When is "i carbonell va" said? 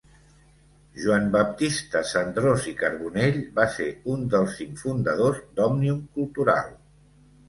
2.71-3.65